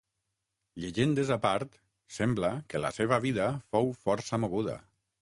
Llegendes 0.85 1.33
a 1.35 1.37
part, 1.43 1.77
sembla 2.17 2.51
que 2.75 2.83
la 2.87 2.93
seva 2.99 3.23
vida 3.29 3.55
fou 3.75 3.97
força 4.03 4.45
moguda. 4.47 4.81